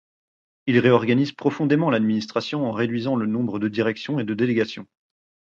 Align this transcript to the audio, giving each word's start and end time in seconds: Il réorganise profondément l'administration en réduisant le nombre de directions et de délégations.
Il 0.65 0.79
réorganise 0.79 1.31
profondément 1.31 1.91
l'administration 1.91 2.65
en 2.65 2.71
réduisant 2.71 3.15
le 3.15 3.27
nombre 3.27 3.59
de 3.59 3.67
directions 3.67 4.17
et 4.19 4.23
de 4.23 4.33
délégations. 4.33 4.87